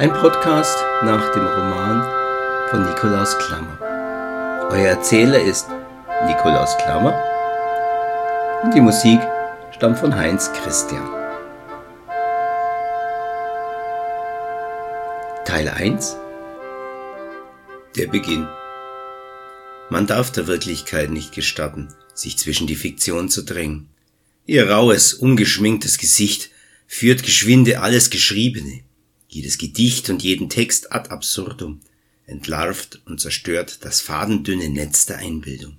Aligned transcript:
Ein 0.00 0.12
Podcast 0.12 0.78
nach 1.02 1.32
dem 1.32 1.44
Roman 1.44 2.68
von 2.70 2.84
Nikolaus 2.88 3.36
Klammer. 3.36 3.80
Euer 4.70 4.90
Erzähler 4.90 5.42
ist 5.42 5.66
Nikolaus 6.24 6.76
Klammer 6.76 7.20
und 8.62 8.72
die 8.74 8.80
Musik 8.80 9.18
stammt 9.72 9.98
von 9.98 10.14
Heinz 10.14 10.52
Christian. 10.52 11.04
Teil 15.44 15.68
1 15.68 16.16
Der 17.96 18.06
Beginn 18.06 18.46
Man 19.90 20.06
darf 20.06 20.30
der 20.30 20.46
Wirklichkeit 20.46 21.10
nicht 21.10 21.34
gestatten, 21.34 21.88
sich 22.14 22.38
zwischen 22.38 22.68
die 22.68 22.76
Fiktion 22.76 23.28
zu 23.28 23.42
drängen. 23.42 23.88
Ihr 24.46 24.70
raues, 24.70 25.12
ungeschminktes 25.12 25.98
Gesicht 25.98 26.50
führt 26.86 27.24
geschwinde 27.24 27.80
alles 27.80 28.10
Geschriebene, 28.10 28.84
jedes 29.28 29.58
Gedicht 29.58 30.10
und 30.10 30.22
jeden 30.22 30.48
Text 30.48 30.92
ad 30.92 31.10
absurdum, 31.10 31.80
entlarvt 32.26 33.00
und 33.04 33.20
zerstört 33.20 33.84
das 33.84 34.00
fadendünne 34.00 34.68
Netz 34.68 35.06
der 35.06 35.18
Einbildung. 35.18 35.76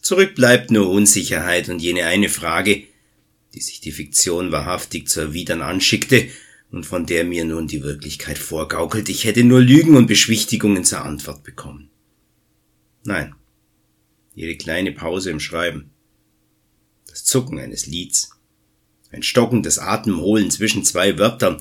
Zurück 0.00 0.34
bleibt 0.34 0.70
nur 0.70 0.90
Unsicherheit 0.90 1.68
und 1.68 1.80
jene 1.80 2.04
eine 2.04 2.28
Frage, 2.28 2.84
die 3.54 3.60
sich 3.60 3.80
die 3.80 3.92
Fiktion 3.92 4.52
wahrhaftig 4.52 5.08
zu 5.08 5.20
erwidern 5.20 5.62
anschickte 5.62 6.28
und 6.70 6.84
von 6.84 7.06
der 7.06 7.24
mir 7.24 7.44
nun 7.44 7.68
die 7.68 7.82
Wirklichkeit 7.82 8.36
vorgaukelt, 8.36 9.08
ich 9.08 9.24
hätte 9.24 9.44
nur 9.44 9.60
Lügen 9.60 9.96
und 9.96 10.06
Beschwichtigungen 10.06 10.84
zur 10.84 11.02
Antwort 11.02 11.44
bekommen. 11.44 11.90
Nein, 13.04 13.34
jede 14.34 14.56
kleine 14.56 14.92
Pause 14.92 15.30
im 15.30 15.40
Schreiben, 15.40 15.90
das 17.06 17.24
Zucken 17.24 17.58
eines 17.58 17.86
Lieds, 17.86 18.30
ein 19.10 19.22
stockendes 19.22 19.78
Atemholen 19.78 20.50
zwischen 20.50 20.84
zwei 20.84 21.18
Wörtern 21.18 21.58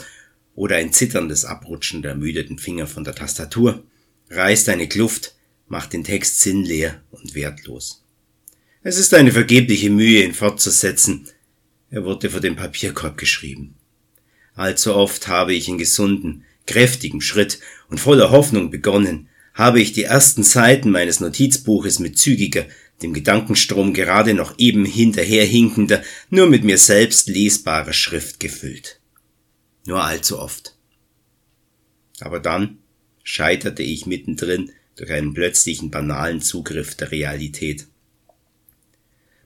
oder 0.56 0.76
ein 0.76 0.94
zitterndes 0.94 1.46
Abrutschen 1.46 2.02
der 2.02 2.12
ermüdeten 2.12 2.60
Finger 2.60 2.88
von 2.88 3.04
der 3.04 3.16
Tastatur 3.16 3.84
reißt 4.30 4.70
eine 4.70 4.88
Kluft, 4.88 5.36
macht 5.68 5.94
den 5.94 6.04
Text 6.04 6.42
sinnleer 6.42 7.02
und 7.12 7.36
wertlos. 7.36 8.04
Es 8.84 8.98
ist 8.98 9.14
eine 9.14 9.32
vergebliche 9.32 9.90
Mühe, 9.90 10.24
ihn 10.24 10.34
fortzusetzen. 10.34 11.28
Er 11.90 12.04
wurde 12.04 12.30
vor 12.30 12.42
dem 12.42 12.56
Papierkorb 12.56 13.18
geschrieben. 13.18 13.76
Allzu 14.56 14.94
oft 14.96 15.28
habe 15.28 15.54
ich 15.54 15.68
in 15.68 15.78
gesunden, 15.78 16.44
kräftigem 16.68 17.22
Schritt 17.22 17.60
und 17.90 18.00
voller 18.00 18.32
Hoffnung 18.32 18.70
begonnen, 18.72 19.30
habe 19.54 19.82
ich 19.82 19.94
die 19.94 20.04
ersten 20.04 20.44
Seiten 20.44 20.90
meines 20.92 21.20
Notizbuches 21.20 22.00
mit 22.00 22.18
zügiger, 22.18 22.66
dem 23.02 23.14
Gedankenstrom 23.14 23.94
gerade 23.94 24.34
noch 24.34 24.58
eben 24.58 24.86
hinterherhinkender, 24.86 26.04
nur 26.30 26.48
mit 26.48 26.64
mir 26.64 26.78
selbst 26.78 27.28
lesbarer 27.28 27.94
Schrift 27.94 28.40
gefüllt. 28.40 29.00
Nur 29.86 30.04
allzu 30.04 30.40
oft. 30.40 30.76
Aber 32.20 32.40
dann 32.40 32.78
scheiterte 33.24 33.84
ich 33.84 34.06
mittendrin 34.06 34.72
durch 34.96 35.12
einen 35.12 35.34
plötzlichen 35.34 35.92
banalen 35.92 36.42
Zugriff 36.42 36.96
der 36.96 37.12
Realität. 37.12 37.88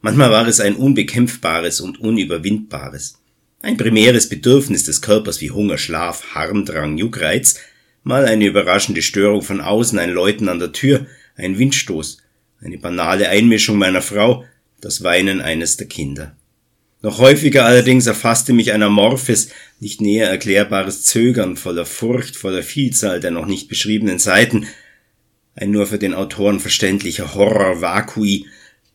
Manchmal 0.01 0.31
war 0.31 0.47
es 0.47 0.59
ein 0.59 0.75
unbekämpfbares 0.75 1.81
und 1.81 1.99
unüberwindbares, 1.99 3.19
ein 3.61 3.77
primäres 3.77 4.29
Bedürfnis 4.29 4.83
des 4.83 5.01
Körpers 5.01 5.41
wie 5.41 5.51
Hunger, 5.51 5.77
Schlaf, 5.77 6.35
Harndrang, 6.35 6.97
Juckreiz, 6.97 7.59
mal 8.03 8.25
eine 8.25 8.45
überraschende 8.45 9.01
Störung 9.01 9.41
von 9.41 9.59
außen, 9.59 9.97
ein 9.97 10.11
Läuten 10.11 10.49
an 10.49 10.59
der 10.59 10.71
Tür, 10.71 11.07
ein 11.35 11.57
Windstoß, 11.57 12.17
eine 12.61 12.77
banale 12.77 13.29
Einmischung 13.29 13.77
meiner 13.77 14.01
Frau, 14.01 14.45
das 14.81 15.03
Weinen 15.03 15.41
eines 15.41 15.77
der 15.77 15.87
Kinder. 15.87 16.35
Noch 17.01 17.19
häufiger 17.19 17.65
allerdings 17.65 18.07
erfasste 18.07 18.53
mich 18.53 18.71
ein 18.71 18.81
amorphes, 18.81 19.49
nicht 19.79 20.01
näher 20.01 20.29
erklärbares 20.29 21.03
Zögern 21.03 21.55
voller 21.55 21.85
Furcht, 21.85 22.35
voller 22.35 22.63
Vielzahl 22.63 23.19
der 23.19 23.31
noch 23.31 23.45
nicht 23.45 23.67
beschriebenen 23.67 24.17
Seiten, 24.17 24.67
ein 25.55 25.71
nur 25.71 25.85
für 25.87 25.99
den 25.99 26.13
Autoren 26.13 26.59
verständlicher 26.59 27.35
Horror 27.35 27.81
vacui, 27.81 28.47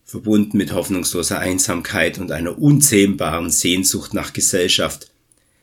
verbunden 0.05 0.59
mit 0.59 0.73
hoffnungsloser 0.73 1.39
Einsamkeit 1.39 2.19
und 2.19 2.33
einer 2.33 2.59
unzähmbaren 2.59 3.51
Sehnsucht 3.51 4.15
nach 4.15 4.33
Gesellschaft. 4.33 5.11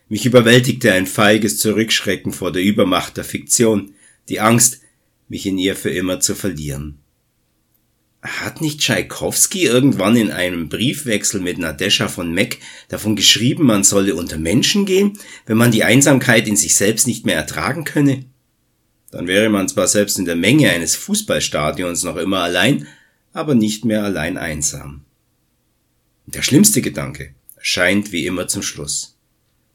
Mich 0.07 0.25
überwältigte 0.25 0.91
ein 0.91 1.05
feiges 1.05 1.59
Zurückschrecken 1.59 2.33
vor 2.33 2.51
der 2.51 2.63
Übermacht 2.63 3.17
der 3.17 3.25
Fiktion, 3.25 3.93
die 4.27 4.39
Angst, 4.39 4.81
mich 5.27 5.45
in 5.45 5.57
ihr 5.57 5.75
für 5.75 5.91
immer 5.91 6.19
zu 6.19 6.35
verlieren. 6.35 6.99
Hat 8.21 8.59
nicht 8.59 8.81
Tschaikowski 8.81 9.63
irgendwann 9.63 10.17
in 10.17 10.29
einem 10.31 10.67
Briefwechsel 10.67 11.39
mit 11.39 11.57
Nadesha 11.57 12.09
von 12.09 12.33
Meck 12.33 12.59
davon 12.89 13.15
geschrieben, 13.15 13.65
man 13.65 13.85
solle 13.85 14.13
unter 14.15 14.37
Menschen 14.37 14.85
gehen, 14.85 15.17
wenn 15.45 15.57
man 15.57 15.71
die 15.71 15.85
Einsamkeit 15.85 16.47
in 16.47 16.57
sich 16.57 16.75
selbst 16.75 17.07
nicht 17.07 17.25
mehr 17.25 17.37
ertragen 17.37 17.85
könne? 17.85 18.25
Dann 19.11 19.27
wäre 19.27 19.49
man 19.49 19.69
zwar 19.69 19.87
selbst 19.87 20.19
in 20.19 20.25
der 20.25 20.35
Menge 20.35 20.69
eines 20.69 20.95
Fußballstadions 20.97 22.03
noch 22.03 22.17
immer 22.17 22.39
allein, 22.39 22.87
aber 23.31 23.55
nicht 23.55 23.85
mehr 23.85 24.03
allein 24.03 24.37
einsam. 24.37 25.05
Der 26.25 26.41
schlimmste 26.41 26.81
Gedanke 26.81 27.33
erscheint 27.55 28.11
wie 28.11 28.25
immer 28.25 28.47
zum 28.47 28.61
Schluss. 28.61 29.15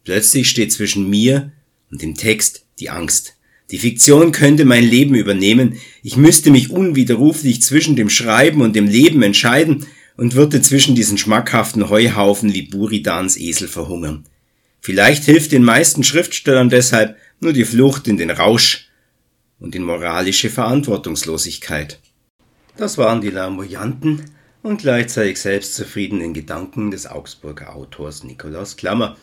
Plötzlich 0.04 0.50
steht 0.50 0.72
zwischen 0.72 1.08
mir 1.08 1.52
und 1.90 2.02
dem 2.02 2.14
Text 2.14 2.66
die 2.78 2.90
Angst, 2.90 3.33
die 3.70 3.78
Fiktion 3.78 4.32
könnte 4.32 4.64
mein 4.64 4.84
Leben 4.84 5.14
übernehmen, 5.14 5.78
ich 6.02 6.16
müsste 6.16 6.50
mich 6.50 6.70
unwiderruflich 6.70 7.62
zwischen 7.62 7.96
dem 7.96 8.10
Schreiben 8.10 8.60
und 8.60 8.76
dem 8.76 8.86
Leben 8.86 9.22
entscheiden 9.22 9.86
und 10.16 10.34
würde 10.34 10.60
zwischen 10.60 10.94
diesen 10.94 11.18
schmackhaften 11.18 11.88
Heuhaufen 11.88 12.52
wie 12.52 12.62
Buridans 12.62 13.36
Esel 13.36 13.68
verhungern. 13.68 14.24
Vielleicht 14.80 15.24
hilft 15.24 15.52
den 15.52 15.64
meisten 15.64 16.04
Schriftstellern 16.04 16.68
deshalb 16.68 17.16
nur 17.40 17.52
die 17.52 17.64
Flucht 17.64 18.06
in 18.06 18.18
den 18.18 18.30
Rausch 18.30 18.88
und 19.58 19.74
in 19.74 19.82
moralische 19.82 20.50
Verantwortungslosigkeit. 20.50 22.00
Das 22.76 22.98
waren 22.98 23.22
die 23.22 23.30
larmoyanten 23.30 24.22
und 24.62 24.82
gleichzeitig 24.82 25.40
selbstzufriedenen 25.40 26.34
Gedanken 26.34 26.90
des 26.90 27.06
Augsburger 27.06 27.74
Autors 27.74 28.24
Nikolaus 28.24 28.76
Klammer, 28.76 29.16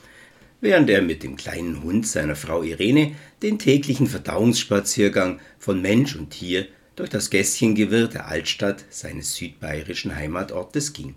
während 0.62 0.90
er 0.90 1.02
mit 1.02 1.24
dem 1.24 1.36
kleinen 1.36 1.84
Hund 1.84 2.08
seiner 2.08 2.36
Frau 2.36 2.62
Irene 2.64 3.16
den 3.42 3.60
täglichen 3.60 4.08
Verdauungsspaziergang 4.08 5.40
von 5.58 5.82
Mensch 5.82 6.16
und 6.16 6.30
Tier 6.30 6.68
durch 6.96 7.10
das 7.10 7.30
Gässchengewirr 7.30 8.08
der 8.08 8.28
Altstadt 8.28 8.86
seines 8.90 9.36
südbayerischen 9.36 10.16
Heimatortes 10.16 10.94
ging. 10.94 11.16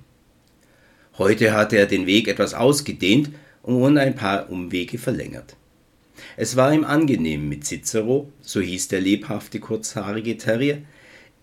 Heute 1.18 1.52
hatte 1.52 1.76
er 1.76 1.86
den 1.86 2.06
Weg 2.06 2.26
etwas 2.26 2.54
ausgedehnt 2.54 3.30
und 3.62 3.98
ein 3.98 4.14
paar 4.14 4.50
Umwege 4.50 4.98
verlängert. 4.98 5.56
Es 6.36 6.56
war 6.56 6.72
ihm 6.72 6.84
angenehm 6.84 7.48
mit 7.48 7.64
Cicero, 7.64 8.32
so 8.40 8.60
hieß 8.60 8.88
der 8.88 9.00
lebhafte 9.00 9.60
kurzhaarige 9.60 10.36
Terrier, 10.38 10.78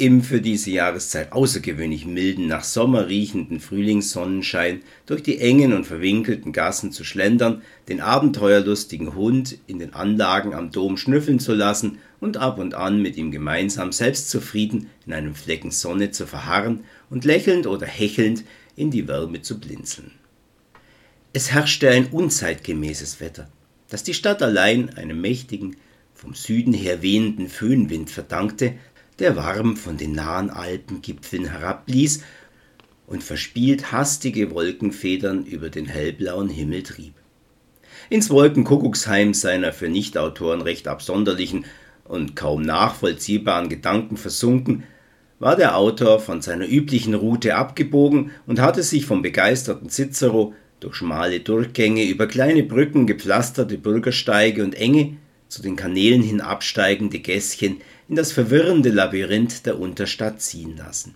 im 0.02 0.24
für 0.24 0.42
diese 0.42 0.72
Jahreszeit 0.72 1.32
außergewöhnlich 1.32 2.08
milden, 2.08 2.48
nach 2.48 2.64
Sommer 2.64 3.08
riechenden 3.08 3.60
Frühlingssonnenschein 3.60 4.82
durch 5.06 5.22
die 5.22 5.38
engen 5.38 5.74
und 5.74 5.86
verwinkelten 5.86 6.54
Gassen 6.54 6.92
zu 6.92 7.04
schlendern, 7.04 7.62
den 7.88 8.02
abenteuerlustigen 8.02 9.14
Hund 9.14 9.60
in 9.68 9.78
den 9.78 9.94
Anlagen 9.94 10.56
am 10.56 10.72
Dom 10.72 10.98
schnüffeln 10.98 11.40
zu 11.40 11.54
lassen 11.54 12.00
und 12.20 12.38
ab 12.38 12.58
und 12.58 12.74
an 12.74 13.00
mit 13.00 13.16
ihm 13.16 13.30
gemeinsam 13.30 13.92
selbstzufrieden 13.92 14.90
in 15.06 15.14
einem 15.14 15.36
Flecken 15.36 15.70
Sonne 15.70 16.10
zu 16.10 16.26
verharren 16.26 16.80
und 17.12 17.24
lächelnd 17.24 17.68
oder 17.68 17.86
hechelnd 17.86 18.44
in 18.76 18.90
die 18.90 19.08
Wärme 19.08 19.44
zu 19.44 19.60
blinzeln. 19.60 20.10
Es 21.32 21.52
herrschte 21.52 21.92
ein 21.92 22.08
unzeitgemäßes 22.08 23.20
Wetter. 23.20 23.52
das 23.90 24.02
die 24.02 24.16
Stadt 24.16 24.42
allein 24.42 24.98
einem 24.98 25.22
mächtigen, 25.22 25.76
vom 26.22 26.36
Süden 26.36 26.74
her 26.74 27.02
wehenden 27.02 27.50
Föhnwind 27.50 28.12
verdankte, 28.12 28.74
der 29.22 29.36
warm 29.36 29.78
von 29.78 29.98
den 29.98 30.14
nahen 30.14 30.50
Alpengipfeln 30.50 31.46
herabblies 31.46 32.24
und 33.06 33.24
verspielt 33.24 33.92
hastige 33.92 34.52
Wolkenfedern 34.52 35.46
über 35.46 35.70
den 35.70 35.86
hellblauen 35.86 36.50
Himmel 36.50 36.84
trieb. 36.84 37.14
Ins 38.10 38.30
Wolkenkuckucksheim 38.30 39.34
seiner 39.34 39.74
für 39.74 39.90
Nichtautoren 39.90 40.62
recht 40.62 40.88
absonderlichen 40.88 41.66
und 42.04 42.36
kaum 42.36 42.64
nachvollziehbaren 42.64 43.70
Gedanken 43.70 44.18
versunken, 44.18 44.84
war 45.40 45.56
der 45.56 45.78
Autor 45.78 46.20
von 46.20 46.42
seiner 46.42 46.68
üblichen 46.68 47.14
Route 47.14 47.56
abgebogen 47.56 48.32
und 48.48 48.60
hatte 48.60 48.84
sich 48.84 49.06
vom 49.06 49.22
begeisterten 49.22 49.90
Cicero 49.90 50.54
durch 50.80 50.96
schmale 50.96 51.40
Durchgänge 51.40 52.06
über 52.06 52.28
kleine 52.28 52.64
Brücken, 52.64 53.06
gepflasterte 53.06 53.78
Bürgersteige 53.78 54.64
und 54.64 54.74
enge, 54.74 55.18
zu 55.52 55.62
den 55.62 55.76
Kanälen 55.76 56.24
hin 56.24 56.40
absteigende 56.40 57.20
Gässchen 57.20 57.82
in 58.08 58.16
das 58.16 58.32
verwirrende 58.32 58.90
Labyrinth 58.90 59.66
der 59.66 59.80
Unterstadt 59.80 60.42
ziehen 60.42 60.78
lassen. 60.78 61.14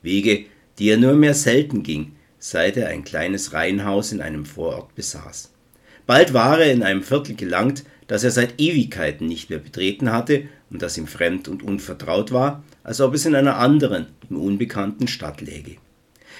Wege, 0.00 0.44
die 0.78 0.90
er 0.90 0.96
nur 0.96 1.14
mehr 1.14 1.34
selten 1.34 1.82
ging, 1.82 2.12
seit 2.38 2.76
er 2.76 2.88
ein 2.88 3.02
kleines 3.02 3.52
Reihenhaus 3.52 4.12
in 4.12 4.20
einem 4.20 4.46
Vorort 4.46 4.94
besaß. 4.94 5.50
Bald 6.06 6.32
war 6.32 6.60
er 6.60 6.72
in 6.72 6.84
einem 6.84 7.02
Viertel 7.02 7.34
gelangt, 7.34 7.84
das 8.06 8.22
er 8.22 8.30
seit 8.30 8.60
Ewigkeiten 8.60 9.26
nicht 9.26 9.50
mehr 9.50 9.58
betreten 9.58 10.12
hatte 10.12 10.44
und 10.70 10.80
das 10.80 10.96
ihm 10.96 11.08
fremd 11.08 11.48
und 11.48 11.64
unvertraut 11.64 12.30
war, 12.30 12.62
als 12.84 13.00
ob 13.00 13.14
es 13.14 13.26
in 13.26 13.34
einer 13.34 13.56
anderen, 13.56 14.06
ihm 14.30 14.36
unbekannten 14.36 15.08
Stadt 15.08 15.40
läge. 15.40 15.78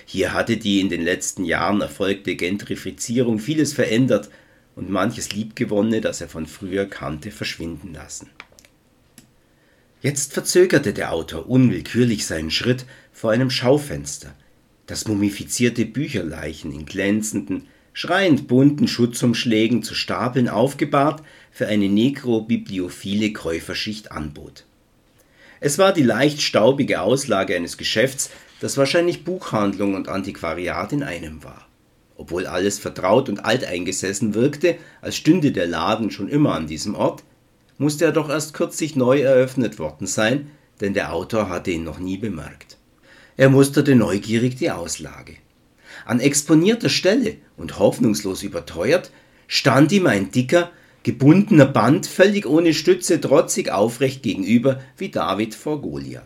Hier 0.07 0.35
hatte 0.35 0.57
die 0.57 0.81
in 0.81 0.89
den 0.89 1.03
letzten 1.03 1.45
Jahren 1.45 1.81
erfolgte 1.81 2.37
Gentrifizierung 2.37 3.41
vieles 3.41 3.73
verändert 3.73 4.31
und 4.77 4.91
manches 4.91 5.33
Liebgewonnene, 5.33 6.01
das 6.01 6.21
er 6.21 6.29
von 6.29 6.47
früher 6.47 6.87
kannte, 6.87 7.31
verschwinden 7.31 7.95
lassen. 7.95 8.29
Jetzt 10.03 10.35
verzögerte 10.35 10.93
der 10.93 11.13
Autor 11.13 11.49
unwillkürlich 11.49 12.27
seinen 12.27 12.51
Schritt 12.51 12.85
vor 13.13 13.31
einem 13.31 13.51
Schaufenster, 13.51 14.35
das 14.87 15.09
mumifizierte 15.09 15.87
Bücherleichen 15.87 16.73
in 16.73 16.85
glänzenden, 16.85 17.69
schreiend 17.95 18.49
bunten 18.49 18.89
Schutzumschlägen 18.89 19.83
zu 19.83 19.95
Stapeln 19.95 20.49
aufgebahrt 20.49 21.23
für 21.51 21.69
eine 21.69 21.89
nekrobibliophile 21.89 23.33
Käuferschicht 23.33 24.13
anbot. 24.13 24.65
Es 25.61 25.79
war 25.79 25.95
die 25.95 26.03
leicht 26.03 26.43
staubige 26.43 27.01
Auslage 27.01 27.57
eines 27.57 27.79
Geschäfts, 27.79 28.31
das 28.61 28.77
wahrscheinlich 28.77 29.25
Buchhandlung 29.25 29.95
und 29.95 30.09
Antiquariat 30.09 30.93
in 30.93 31.03
einem 31.03 31.43
war. 31.45 31.67
Obwohl 32.17 32.47
alles 32.47 32.79
vertraut 32.79 33.29
und 33.29 33.45
alteingesessen 33.45 34.35
wirkte, 34.35 34.77
als 35.01 35.17
stünde 35.17 35.53
der 35.53 35.67
Laden 35.67 36.11
schon 36.11 36.29
immer 36.29 36.55
an 36.55 36.67
diesem 36.67 36.95
Ort, 36.95 37.25
musste 37.79 38.05
er 38.05 38.13
doch 38.13 38.29
erst 38.29 38.55
kürzlich 38.55 38.95
neu 38.95 39.21
eröffnet 39.21 39.79
worden 39.79 40.07
sein, 40.07 40.51
denn 40.81 40.95
der 40.95 41.13
Autor 41.13 41.49
hatte 41.49 41.71
ihn 41.71 41.85
noch 41.85 41.99
nie 41.99 42.17
bemerkt. 42.17 42.77
Er 43.37 43.51
musterte 43.51 43.97
neugierig 43.97 44.57
die 44.57 44.71
Auslage. 44.71 45.35
An 46.07 46.21
exponierter 46.21 46.89
Stelle 46.89 47.37
und 47.57 47.79
hoffnungslos 47.79 48.43
überteuert 48.43 49.11
stand 49.47 49.91
ihm 49.93 50.07
ein 50.07 50.31
dicker, 50.31 50.71
gebundener 51.03 51.67
Band 51.67 52.07
völlig 52.07 52.47
ohne 52.47 52.75
Stütze 52.75 53.21
trotzig 53.21 53.71
aufrecht 53.71 54.23
gegenüber 54.23 54.81
wie 54.97 55.11
David 55.11 55.55
vor 55.55 55.81
Goliath. 55.81 56.23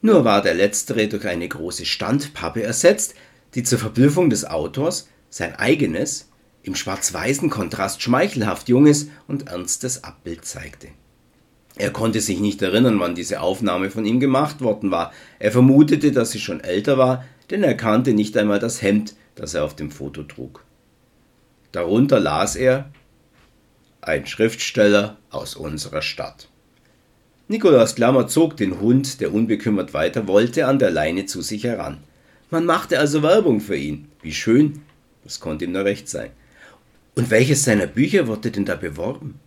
Nur 0.00 0.24
war 0.24 0.42
der 0.42 0.54
letztere 0.54 1.08
durch 1.08 1.26
eine 1.26 1.48
große 1.48 1.84
Standpappe 1.84 2.62
ersetzt, 2.62 3.14
die 3.54 3.62
zur 3.62 3.78
Verblüffung 3.78 4.30
des 4.30 4.44
Autors 4.44 5.08
sein 5.30 5.54
eigenes, 5.54 6.28
im 6.62 6.74
schwarz-weißen 6.74 7.50
Kontrast 7.50 8.02
schmeichelhaft 8.02 8.68
junges 8.68 9.08
und 9.26 9.48
ernstes 9.48 10.04
Abbild 10.04 10.44
zeigte. 10.44 10.88
Er 11.76 11.90
konnte 11.90 12.20
sich 12.20 12.40
nicht 12.40 12.60
erinnern, 12.60 12.98
wann 12.98 13.14
diese 13.14 13.40
Aufnahme 13.40 13.90
von 13.90 14.04
ihm 14.04 14.18
gemacht 14.18 14.60
worden 14.60 14.90
war. 14.90 15.12
Er 15.38 15.52
vermutete, 15.52 16.10
dass 16.10 16.32
sie 16.32 16.40
schon 16.40 16.60
älter 16.60 16.98
war, 16.98 17.24
denn 17.50 17.62
er 17.62 17.74
kannte 17.74 18.14
nicht 18.14 18.36
einmal 18.36 18.58
das 18.58 18.82
Hemd, 18.82 19.14
das 19.36 19.54
er 19.54 19.64
auf 19.64 19.76
dem 19.76 19.92
Foto 19.92 20.24
trug. 20.24 20.64
Darunter 21.72 22.18
las 22.18 22.56
er 22.56 22.90
Ein 24.00 24.26
Schriftsteller 24.26 25.18
aus 25.30 25.54
unserer 25.54 26.02
Stadt. 26.02 26.48
Nikolaus 27.46 27.94
Klammer 27.94 28.26
zog 28.26 28.56
den 28.56 28.80
Hund, 28.80 29.20
der 29.20 29.32
unbekümmert 29.32 29.94
weiter 29.94 30.26
wollte, 30.26 30.66
an 30.66 30.78
der 30.78 30.90
Leine 30.90 31.26
zu 31.26 31.42
sich 31.42 31.64
heran. 31.64 31.98
Man 32.50 32.64
machte 32.64 32.98
also 32.98 33.22
Werbung 33.22 33.60
für 33.60 33.76
ihn. 33.76 34.08
Wie 34.22 34.32
schön. 34.32 34.80
Das 35.24 35.40
konnte 35.40 35.64
ihm 35.64 35.72
nur 35.72 35.84
recht 35.84 36.08
sein. 36.08 36.30
Und 37.14 37.30
welches 37.30 37.64
seiner 37.64 37.86
Bücher 37.86 38.26
wurde 38.26 38.50
denn 38.50 38.64
da 38.64 38.76
beworben? 38.76 39.38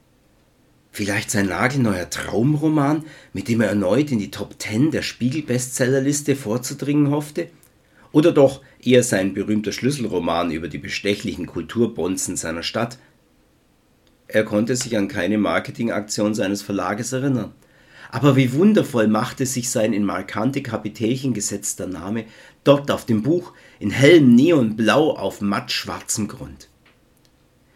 Vielleicht 0.92 1.32
sein 1.32 1.48
nagelneuer 1.48 2.10
Traumroman, 2.10 3.06
mit 3.34 3.48
dem 3.48 3.62
er 3.62 3.70
erneut 3.70 4.12
in 4.12 4.20
die 4.20 4.30
Top 4.30 4.60
Ten 4.60 4.92
der 4.92 5.02
Spiegel-Bestsellerliste 5.02 6.36
vorzudringen 6.36 7.12
hoffte? 7.12 7.48
Oder 8.12 8.34
doch 8.34 8.62
eher 8.84 9.04
sein 9.04 9.34
berühmter 9.34 9.72
Schlüsselroman 9.72 10.52
über 10.52 10.68
die 10.68 10.78
bestechlichen 10.78 11.46
Kulturbonzen 11.46 12.36
seiner 12.36 12.64
Stadt? 12.64 12.98
Er 14.28 14.44
konnte 14.44 14.76
sich 14.76 14.98
an 14.98 15.08
keine 15.08 15.38
Marketingaktion 15.38 16.36
seines 16.36 16.62
Verlages 16.62 17.14
erinnern. 17.14 17.54
Aber 18.12 18.36
wie 18.36 18.52
wundervoll 18.52 19.08
machte 19.08 19.46
sich 19.46 19.70
sein 19.70 19.94
in 19.94 20.04
markante 20.04 20.62
Kapitelchen 20.62 21.34
gesetzter 21.34 21.88
Name 21.88 22.26
dort 22.66 22.92
auf 22.92 23.06
dem 23.06 23.24
Buch 23.24 23.54
in 23.80 23.90
hellem 23.90 24.36
Neonblau 24.36 25.16
auf 25.16 25.40
mattschwarzem 25.40 26.28
Grund. 26.28 26.68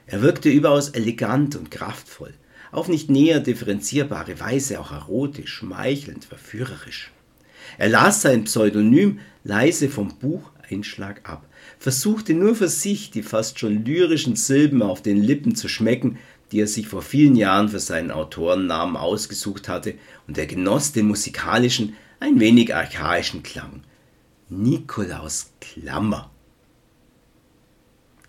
Er 0.08 0.22
wirkte 0.22 0.50
überaus 0.50 0.90
elegant 0.90 1.56
und 1.56 1.72
kraftvoll, 1.72 2.34
auf 2.74 2.90
nicht 2.90 3.10
näher 3.10 3.40
differenzierbare 3.40 4.38
Weise 4.42 4.82
auch 4.82 4.92
erotisch, 4.92 5.54
schmeichelnd, 5.54 6.26
verführerisch. 6.26 7.12
Er 7.78 7.88
las 7.88 8.22
sein 8.22 8.44
Pseudonym 8.44 9.20
leise 9.46 9.88
vom 9.88 10.20
Bucheinschlag 10.20 11.28
ab, 11.30 11.48
versuchte 11.80 12.34
nur 12.34 12.56
für 12.56 12.68
sich 12.68 13.10
die 13.10 13.24
fast 13.24 13.58
schon 13.58 13.86
lyrischen 13.86 14.36
Silben 14.36 14.82
auf 14.82 15.02
den 15.02 15.22
Lippen 15.22 15.56
zu 15.56 15.70
schmecken, 15.70 16.18
die 16.52 16.62
er 16.62 16.68
sich 16.68 16.88
vor 16.88 17.02
vielen 17.02 17.36
Jahren 17.36 17.70
für 17.70 17.80
seinen 17.80 18.12
Autorennamen 18.12 18.96
ausgesucht 18.96 19.68
hatte, 19.68 19.96
und 20.28 20.38
er 20.38 20.46
genoss 20.46 20.92
den 20.92 21.08
musikalischen, 21.08 21.96
ein 22.20 22.40
wenig 22.40 22.74
archaischen 22.74 23.44
Klang. 23.44 23.84
Nikolaus 24.50 25.52
Klammer. 25.60 26.32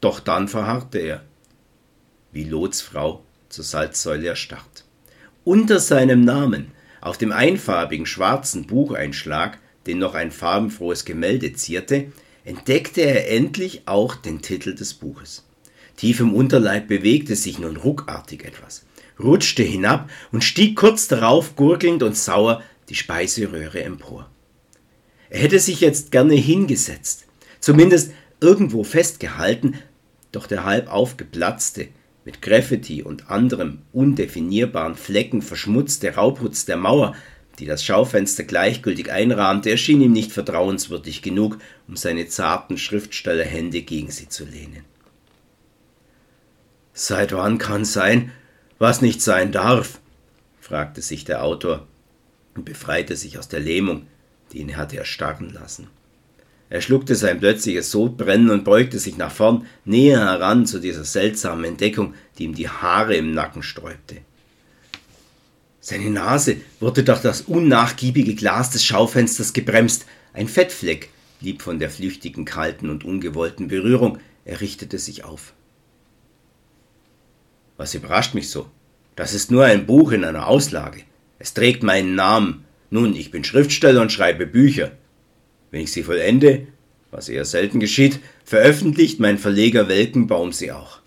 Doch 0.01 0.21
dann 0.21 0.49
verharrte 0.49 0.99
er, 0.99 1.25
wie 2.33 2.45
Lots 2.45 2.83
Frau 2.83 3.23
zur 3.49 3.65
Salzsäule 3.65 4.29
erstarrt. 4.29 4.85
Unter 5.45 5.79
seinem 5.79 6.25
Namen, 6.25 6.73
auf 7.01 7.19
dem 7.19 7.33
einfarbigen 7.33 8.07
schwarzen 8.07 8.67
Bucheinschlag, 8.67 9.59
den 9.87 9.99
noch 9.99 10.15
ein 10.15 10.33
farbenfrohes 10.33 11.05
Gemälde 11.05 11.53
zierte, 11.53 12.13
entdeckte 12.45 13.03
er 13.03 13.31
endlich 13.31 13.83
auch 13.87 14.17
den 14.17 14.43
Titel 14.43 14.75
des 14.75 14.95
Buches. 14.95 15.46
Tief 15.97 16.21
im 16.21 16.35
Unterleib 16.35 16.89
bewegte 16.89 17.37
sich 17.37 17.59
nun 17.59 17.77
ruckartig 17.77 18.45
etwas, 18.45 18.85
rutschte 19.19 19.63
hinab 19.63 20.11
und 20.31 20.45
stieg 20.45 20.77
kurz 20.77 21.09
darauf 21.09 21.57
gurgelnd 21.57 22.03
und 22.03 22.17
sauer 22.17 22.63
die 22.89 22.95
Speiseröhre 22.95 23.83
empor. 23.83 24.31
Er 25.31 25.41
hätte 25.41 25.59
sich 25.59 25.81
jetzt 25.81 26.11
gerne 26.13 26.35
hingesetzt, 26.35 27.25
zumindest 27.61 28.13
irgendwo 28.41 28.85
festgehalten, 28.85 29.75
doch 30.33 30.47
der 30.47 30.65
halb 30.65 30.89
aufgeplatzte, 30.93 31.89
mit 32.25 32.43
Graffiti 32.43 33.03
und 33.03 33.31
anderem 33.31 33.79
undefinierbaren 33.93 34.97
Flecken 34.97 35.43
verschmutzte 35.43 36.15
Rauputz 36.17 36.65
der 36.65 36.77
Mauer, 36.77 37.15
die 37.59 37.67
das 37.67 37.85
Schaufenster 37.85 38.45
gleichgültig 38.45 39.11
einrahmte, 39.11 39.71
erschien 39.71 40.03
ihm 40.03 40.13
nicht 40.13 40.33
vertrauenswürdig 40.33 41.23
genug, 41.23 41.59
um 41.89 41.97
seine 41.97 42.27
zarten 42.29 42.77
Schriftstellerhände 42.79 43.83
gegen 43.83 44.11
sie 44.11 44.29
zu 44.29 44.45
lehnen. 44.45 44.85
Seit 46.99 47.33
wann 47.33 47.59
kann 47.59 47.85
sein, 47.85 48.33
was 48.79 49.03
nicht 49.03 49.21
sein 49.21 49.53
darf? 49.53 50.01
fragte 50.59 51.03
sich 51.03 51.27
der 51.27 51.45
Autor 51.45 51.87
und 52.55 52.65
befreite 52.65 53.17
sich 53.17 53.39
aus 53.39 53.49
der 53.49 53.61
Lähmung, 53.61 54.07
die 54.51 54.61
ihn 54.61 54.79
hatte 54.79 54.97
erstarren 54.97 55.53
lassen. 55.53 55.89
Er 56.71 56.81
schluckte 56.81 57.15
sein 57.15 57.39
plötzliches 57.39 57.91
Sodbrennen 57.91 58.49
und 58.49 58.65
beugte 58.65 58.99
sich 58.99 59.19
nach 59.19 59.31
vorn, 59.31 59.67
näher 59.85 60.21
heran 60.21 60.65
zu 60.65 60.79
dieser 60.79 61.05
seltsamen 61.05 61.67
Entdeckung, 61.67 62.15
die 62.39 62.45
ihm 62.45 62.55
die 62.55 62.71
Haare 62.71 63.15
im 63.15 63.35
Nacken 63.35 63.63
sträubte. 63.63 64.17
Seine 65.81 66.09
Nase 66.09 66.57
wurde 66.81 67.05
durch 67.05 67.21
das 67.21 67.43
unnachgiebige 67.43 68.35
Glas 68.35 68.71
des 68.71 68.87
Schaufensters 68.87 69.53
gebremst. 69.53 70.07
Ein 70.33 70.49
Fettfleck 70.49 71.11
blieb 71.41 71.61
von 71.61 71.79
der 71.79 71.91
flüchtigen, 71.91 72.47
kalten 72.47 72.89
und 72.89 73.05
ungewollten 73.05 73.69
Berührung. 73.69 74.19
Er 74.47 74.63
richtete 74.63 74.99
sich 74.99 75.25
auf. 75.25 75.53
Was 77.77 77.95
überrascht 77.95 78.35
mich 78.35 78.51
so? 78.51 78.67
Das 79.17 79.35
ist 79.35 79.51
nur 79.51 79.65
ein 79.65 79.87
Buch 79.87 80.13
in 80.13 80.25
einer 80.25 80.47
Auslage. 80.47 81.03
Es 81.39 81.55
trägt 81.55 81.83
meinen 81.83 82.15
Namen. 82.15 82.65
Nun, 82.91 83.15
ich 83.15 83.31
bin 83.31 83.45
Schriftsteller 83.45 84.01
und 84.03 84.13
schreibe 84.13 84.47
Bücher. 84.47 84.93
Wenn 85.71 85.83
ich 85.83 85.93
sie 85.93 86.03
vollende, 86.03 86.67
was 87.11 87.29
eher 87.29 87.45
selten 87.45 87.81
geschieht, 87.81 88.21
veröffentlicht 88.45 89.21
mein 89.21 89.39
Verleger 89.39 89.89
Welkenbaum 89.89 90.53
sie 90.53 90.73
auch. 90.73 91.01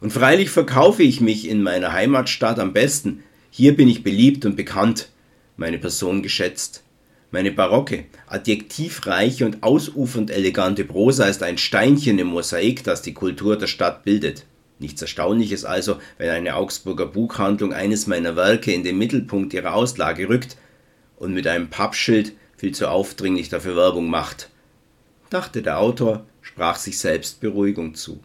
Und 0.00 0.12
freilich 0.12 0.50
verkaufe 0.50 1.02
ich 1.02 1.20
mich 1.20 1.48
in 1.48 1.62
meiner 1.62 1.92
Heimatstadt 1.92 2.58
am 2.58 2.72
besten. 2.72 3.22
Hier 3.50 3.76
bin 3.76 3.88
ich 3.88 4.02
beliebt 4.02 4.46
und 4.46 4.56
bekannt, 4.56 5.08
meine 5.56 5.78
Person 5.78 6.22
geschätzt. 6.22 6.82
Meine 7.30 7.52
barocke, 7.52 8.06
adjektivreiche 8.26 9.46
und 9.46 9.62
ausufernd 9.62 10.30
elegante 10.30 10.84
Prosa 10.84 11.26
ist 11.26 11.42
ein 11.42 11.58
Steinchen 11.58 12.18
im 12.18 12.28
Mosaik, 12.28 12.82
das 12.82 13.02
die 13.02 13.14
Kultur 13.14 13.56
der 13.56 13.68
Stadt 13.68 14.02
bildet. 14.02 14.46
Nichts 14.80 15.02
Erstaunliches 15.02 15.66
also, 15.66 15.98
wenn 16.16 16.30
eine 16.30 16.56
Augsburger 16.56 17.04
Buchhandlung 17.04 17.74
eines 17.74 18.06
meiner 18.06 18.34
Werke 18.34 18.72
in 18.72 18.82
den 18.82 18.96
Mittelpunkt 18.96 19.52
ihrer 19.52 19.74
Auslage 19.74 20.28
rückt 20.30 20.56
und 21.16 21.34
mit 21.34 21.46
einem 21.46 21.68
Pappschild 21.68 22.32
viel 22.56 22.72
zu 22.72 22.88
aufdringlich 22.88 23.50
dafür 23.50 23.76
Werbung 23.76 24.08
macht. 24.08 24.48
Dachte 25.28 25.60
der 25.60 25.78
Autor, 25.78 26.24
sprach 26.40 26.76
sich 26.76 26.98
selbst 26.98 27.40
Beruhigung 27.40 27.94
zu. 27.94 28.20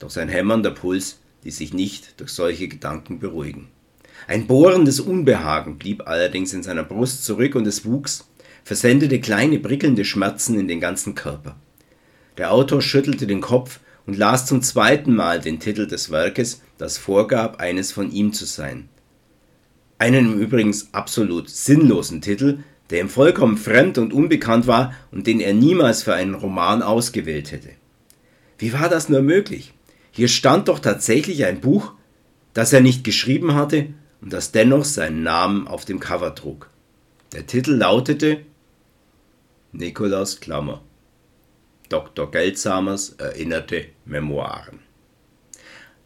Doch 0.00 0.10
sein 0.10 0.28
hämmernder 0.28 0.72
Puls 0.72 1.20
ließ 1.44 1.56
sich 1.56 1.72
nicht 1.72 2.20
durch 2.20 2.30
solche 2.30 2.66
Gedanken 2.66 3.20
beruhigen. 3.20 3.68
Ein 4.26 4.48
bohrendes 4.48 4.98
Unbehagen 4.98 5.78
blieb 5.78 6.08
allerdings 6.08 6.52
in 6.54 6.64
seiner 6.64 6.82
Brust 6.82 7.24
zurück 7.24 7.54
und 7.54 7.68
es 7.68 7.84
wuchs, 7.84 8.28
versendete 8.64 9.20
kleine 9.20 9.60
prickelnde 9.60 10.04
Schmerzen 10.04 10.58
in 10.58 10.66
den 10.66 10.80
ganzen 10.80 11.14
Körper. 11.14 11.54
Der 12.36 12.50
Autor 12.50 12.82
schüttelte 12.82 13.28
den 13.28 13.40
Kopf 13.40 13.78
und 14.06 14.16
las 14.18 14.46
zum 14.46 14.62
zweiten 14.62 15.14
Mal 15.14 15.40
den 15.40 15.60
Titel 15.60 15.86
des 15.86 16.10
Werkes, 16.10 16.62
das 16.78 16.98
vorgab, 16.98 17.60
eines 17.60 17.92
von 17.92 18.10
ihm 18.10 18.32
zu 18.32 18.44
sein. 18.44 18.88
Einen 19.98 20.38
übrigens 20.40 20.92
absolut 20.92 21.48
sinnlosen 21.48 22.20
Titel, 22.20 22.58
der 22.90 23.00
ihm 23.00 23.08
vollkommen 23.08 23.56
fremd 23.56 23.98
und 23.98 24.12
unbekannt 24.12 24.66
war 24.66 24.92
und 25.10 25.26
den 25.26 25.40
er 25.40 25.54
niemals 25.54 26.02
für 26.02 26.14
einen 26.14 26.34
Roman 26.34 26.82
ausgewählt 26.82 27.52
hätte. 27.52 27.70
Wie 28.58 28.72
war 28.72 28.88
das 28.88 29.08
nur 29.08 29.22
möglich? 29.22 29.72
Hier 30.10 30.28
stand 30.28 30.68
doch 30.68 30.78
tatsächlich 30.78 31.44
ein 31.44 31.60
Buch, 31.60 31.92
das 32.52 32.72
er 32.72 32.80
nicht 32.80 33.02
geschrieben 33.04 33.54
hatte 33.54 33.88
und 34.20 34.32
das 34.32 34.52
dennoch 34.52 34.84
seinen 34.84 35.22
Namen 35.22 35.66
auf 35.66 35.84
dem 35.84 35.98
Cover 36.00 36.34
trug. 36.34 36.70
Der 37.32 37.46
Titel 37.46 37.72
lautete 37.72 38.40
Nikolaus 39.72 40.38
Klammer. 40.38 40.82
Dr. 41.88 42.30
Geldsamers 42.30 43.10
erinnerte 43.18 43.86
Memoiren. 44.04 44.80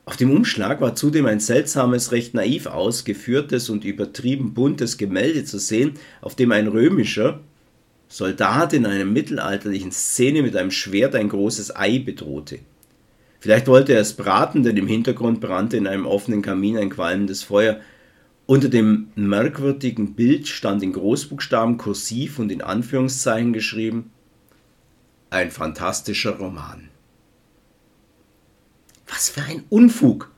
Auf 0.04 0.16
dem 0.16 0.30
Umschlag 0.30 0.80
war 0.80 0.94
zudem 0.94 1.26
ein 1.26 1.38
seltsames, 1.38 2.12
recht 2.12 2.32
naiv 2.32 2.66
ausgeführtes 2.66 3.68
und 3.68 3.84
übertrieben 3.84 4.54
buntes 4.54 4.96
Gemälde 4.96 5.44
zu 5.44 5.58
sehen, 5.58 5.94
auf 6.22 6.34
dem 6.34 6.50
ein 6.52 6.66
römischer 6.66 7.40
Soldat 8.08 8.72
in 8.72 8.86
einer 8.86 9.04
mittelalterlichen 9.04 9.92
Szene 9.92 10.42
mit 10.42 10.56
einem 10.56 10.70
Schwert 10.70 11.14
ein 11.14 11.28
großes 11.28 11.76
Ei 11.76 11.98
bedrohte. 11.98 12.60
Vielleicht 13.38 13.66
wollte 13.66 13.92
er 13.92 14.00
es 14.00 14.14
braten, 14.14 14.62
denn 14.62 14.78
im 14.78 14.86
Hintergrund 14.86 15.40
brannte 15.40 15.76
in 15.76 15.86
einem 15.86 16.06
offenen 16.06 16.40
Kamin 16.40 16.78
ein 16.78 16.90
qualmendes 16.90 17.42
Feuer. 17.42 17.78
Unter 18.46 18.70
dem 18.70 19.08
merkwürdigen 19.14 20.14
Bild 20.14 20.48
stand 20.48 20.82
in 20.82 20.94
Großbuchstaben 20.94 21.76
kursiv 21.76 22.38
und 22.38 22.50
in 22.50 22.62
Anführungszeichen 22.62 23.52
geschrieben 23.52 24.10
ein 25.30 25.50
fantastischer 25.50 26.36
Roman. 26.36 26.88
Was 29.06 29.30
für 29.30 29.42
ein 29.42 29.64
Unfug, 29.70 30.30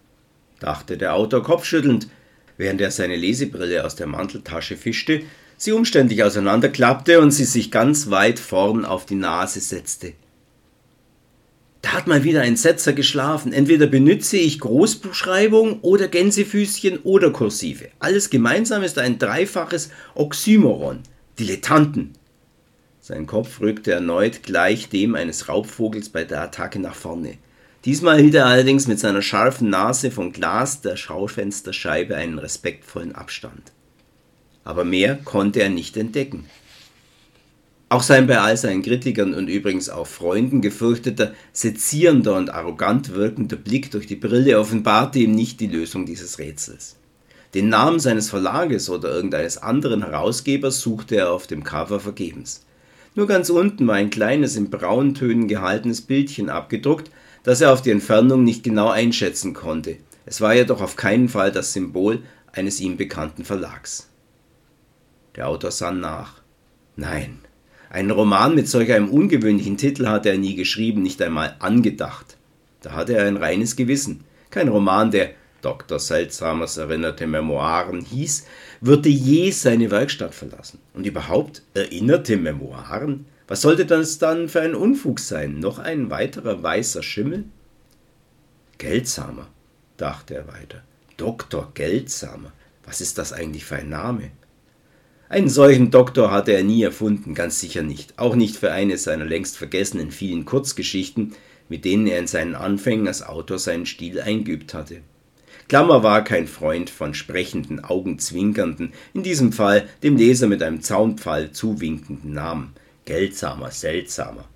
dachte 0.60 0.96
der 0.96 1.14
Autor 1.14 1.42
kopfschüttelnd, 1.42 2.08
während 2.56 2.80
er 2.80 2.90
seine 2.90 3.16
Lesebrille 3.16 3.84
aus 3.84 3.96
der 3.96 4.06
Manteltasche 4.06 4.76
fischte, 4.76 5.22
sie 5.56 5.72
umständlich 5.72 6.22
auseinanderklappte 6.22 7.20
und 7.20 7.30
sie 7.30 7.44
sich 7.44 7.70
ganz 7.70 8.10
weit 8.10 8.38
vorn 8.38 8.84
auf 8.84 9.06
die 9.06 9.14
Nase 9.14 9.60
setzte. 9.60 10.14
Da 11.82 11.92
hat 11.92 12.06
mal 12.06 12.24
wieder 12.24 12.42
ein 12.42 12.56
Setzer 12.56 12.92
geschlafen. 12.92 13.52
Entweder 13.52 13.86
benütze 13.86 14.36
ich 14.36 14.60
Großbuchschreibung 14.60 15.80
oder 15.80 16.08
Gänsefüßchen 16.08 16.98
oder 16.98 17.30
Kursive. 17.30 17.88
Alles 17.98 18.28
gemeinsam 18.28 18.82
ist 18.82 18.98
ein 18.98 19.18
dreifaches 19.18 19.90
Oxymoron. 20.14 21.00
Dilettanten. 21.38 22.12
Sein 23.02 23.26
Kopf 23.26 23.60
rückte 23.60 23.92
erneut 23.92 24.42
gleich 24.42 24.90
dem 24.90 25.14
eines 25.14 25.48
Raubvogels 25.48 26.10
bei 26.10 26.24
der 26.24 26.42
Attacke 26.42 26.78
nach 26.78 26.94
vorne. 26.94 27.38
Diesmal 27.86 28.20
hielt 28.20 28.34
er 28.34 28.44
allerdings 28.46 28.86
mit 28.86 29.00
seiner 29.00 29.22
scharfen 29.22 29.70
Nase 29.70 30.10
vom 30.10 30.32
Glas 30.32 30.82
der 30.82 30.96
Schaufensterscheibe 30.96 32.14
einen 32.14 32.38
respektvollen 32.38 33.14
Abstand. 33.14 33.72
Aber 34.64 34.84
mehr 34.84 35.16
konnte 35.16 35.62
er 35.62 35.70
nicht 35.70 35.96
entdecken. 35.96 36.44
Auch 37.88 38.02
sein 38.02 38.26
bei 38.26 38.38
all 38.38 38.56
seinen 38.56 38.82
Kritikern 38.82 39.32
und 39.32 39.48
übrigens 39.48 39.88
auch 39.88 40.06
Freunden 40.06 40.60
gefürchteter, 40.60 41.34
sezierender 41.52 42.36
und 42.36 42.50
arrogant 42.50 43.14
wirkender 43.14 43.56
Blick 43.56 43.90
durch 43.90 44.06
die 44.06 44.14
Brille 44.14 44.60
offenbarte 44.60 45.18
ihm 45.18 45.32
nicht 45.32 45.58
die 45.58 45.66
Lösung 45.66 46.04
dieses 46.04 46.38
Rätsels. 46.38 46.96
Den 47.54 47.68
Namen 47.68 47.98
seines 47.98 48.30
Verlages 48.30 48.90
oder 48.90 49.08
irgendeines 49.10 49.58
anderen 49.58 50.04
Herausgebers 50.04 50.80
suchte 50.80 51.16
er 51.16 51.32
auf 51.32 51.48
dem 51.48 51.64
Cover 51.64 51.98
vergebens. 51.98 52.60
Nur 53.14 53.26
ganz 53.26 53.50
unten 53.50 53.86
war 53.86 53.96
ein 53.96 54.10
kleines 54.10 54.56
in 54.56 54.70
Brauntönen 54.70 55.48
gehaltenes 55.48 56.02
Bildchen 56.02 56.48
abgedruckt, 56.48 57.10
das 57.42 57.60
er 57.60 57.72
auf 57.72 57.82
die 57.82 57.90
Entfernung 57.90 58.44
nicht 58.44 58.62
genau 58.62 58.88
einschätzen 58.88 59.54
konnte. 59.54 59.96
Es 60.26 60.40
war 60.40 60.54
jedoch 60.54 60.80
auf 60.80 60.96
keinen 60.96 61.28
Fall 61.28 61.50
das 61.50 61.72
Symbol 61.72 62.22
eines 62.52 62.80
ihm 62.80 62.96
bekannten 62.96 63.44
Verlags. 63.44 64.08
Der 65.36 65.48
Autor 65.48 65.70
sann 65.70 66.00
nach. 66.00 66.40
Nein, 66.96 67.38
einen 67.88 68.12
Roman 68.12 68.54
mit 68.54 68.68
solch 68.68 68.92
einem 68.92 69.08
ungewöhnlichen 69.08 69.76
Titel 69.76 70.06
hatte 70.06 70.28
er 70.28 70.38
nie 70.38 70.54
geschrieben, 70.54 71.02
nicht 71.02 71.20
einmal 71.22 71.56
angedacht. 71.58 72.36
Da 72.82 72.92
hatte 72.92 73.14
er 73.14 73.26
ein 73.26 73.36
reines 73.36 73.74
Gewissen. 73.74 74.22
Kein 74.50 74.68
Roman, 74.68 75.10
der 75.10 75.30
Dr. 75.62 75.98
Seltsamers 75.98 76.76
erinnerte 76.76 77.26
Memoiren 77.26 78.00
hieß, 78.00 78.46
würde 78.80 79.08
je 79.08 79.50
seine 79.50 79.90
Werkstatt 79.90 80.34
verlassen. 80.34 80.78
Und 80.94 81.06
überhaupt 81.06 81.62
erinnerte 81.74 82.36
Memoiren? 82.36 83.26
Was 83.46 83.62
sollte 83.62 83.84
das 83.84 84.18
dann 84.18 84.48
für 84.48 84.60
ein 84.60 84.74
Unfug 84.74 85.18
sein? 85.20 85.58
Noch 85.58 85.78
ein 85.78 86.10
weiterer 86.10 86.62
weißer 86.62 87.02
Schimmel? 87.02 87.44
Geldsamer, 88.78 89.48
dachte 89.96 90.34
er 90.34 90.48
weiter. 90.48 90.82
Doktor 91.16 91.72
Geldsamer. 91.74 92.52
Was 92.84 93.00
ist 93.00 93.18
das 93.18 93.32
eigentlich 93.32 93.64
für 93.64 93.76
ein 93.76 93.88
Name? 93.88 94.30
Einen 95.28 95.48
solchen 95.48 95.90
Doktor 95.90 96.32
hatte 96.32 96.52
er 96.52 96.64
nie 96.64 96.82
erfunden, 96.82 97.34
ganz 97.34 97.60
sicher 97.60 97.82
nicht. 97.82 98.18
Auch 98.18 98.34
nicht 98.34 98.56
für 98.56 98.72
eine 98.72 98.96
seiner 98.98 99.24
längst 99.24 99.58
vergessenen 99.58 100.10
vielen 100.10 100.44
Kurzgeschichten, 100.44 101.34
mit 101.68 101.84
denen 101.84 102.08
er 102.08 102.18
in 102.18 102.26
seinen 102.26 102.56
Anfängen 102.56 103.06
als 103.06 103.22
Autor 103.22 103.58
seinen 103.58 103.86
Stil 103.86 104.20
eingeübt 104.20 104.74
hatte. 104.74 105.02
Klammer 105.70 106.02
war 106.02 106.24
kein 106.24 106.48
Freund 106.48 106.90
von 106.90 107.14
sprechenden, 107.14 107.78
augenzwinkernden, 107.78 108.92
in 109.14 109.22
diesem 109.22 109.52
Fall 109.52 109.88
dem 110.02 110.16
Leser 110.16 110.48
mit 110.48 110.64
einem 110.64 110.82
Zaunpfahl 110.82 111.52
zuwinkenden 111.52 112.32
Namen 112.32 112.74
geldsamer, 113.04 113.70
seltsamer. 113.70 114.48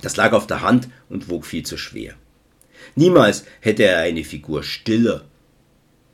Das 0.00 0.16
lag 0.16 0.32
auf 0.32 0.46
der 0.46 0.62
Hand 0.62 0.90
und 1.08 1.28
wog 1.28 1.44
viel 1.44 1.64
zu 1.64 1.76
schwer. 1.76 2.14
Niemals 2.94 3.46
hätte 3.58 3.82
er 3.82 3.98
eine 3.98 4.22
Figur 4.22 4.62
Stiller 4.62 5.24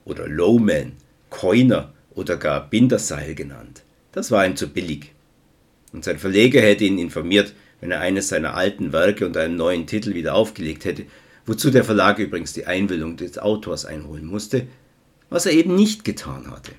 oder 0.06 0.26
Lowman, 0.26 0.92
Coiner 1.28 1.92
oder 2.14 2.38
gar 2.38 2.70
Binderseil 2.70 3.34
genannt. 3.34 3.82
Das 4.12 4.30
war 4.30 4.46
ihm 4.46 4.56
zu 4.56 4.68
billig. 4.68 5.12
Und 5.92 6.02
sein 6.02 6.18
Verleger 6.18 6.62
hätte 6.62 6.84
ihn 6.84 6.98
informiert, 6.98 7.52
wenn 7.82 7.90
er 7.90 8.00
eines 8.00 8.28
seiner 8.28 8.54
alten 8.54 8.94
Werke 8.94 9.26
unter 9.26 9.42
einem 9.42 9.56
neuen 9.56 9.86
Titel 9.86 10.14
wieder 10.14 10.34
aufgelegt 10.34 10.86
hätte, 10.86 11.04
wozu 11.46 11.70
der 11.70 11.84
Verlag 11.84 12.18
übrigens 12.18 12.52
die 12.52 12.66
Einwilligung 12.66 13.16
des 13.16 13.38
Autors 13.38 13.84
einholen 13.84 14.26
musste, 14.26 14.66
was 15.30 15.46
er 15.46 15.52
eben 15.52 15.74
nicht 15.74 16.04
getan 16.04 16.50
hatte. 16.50 16.72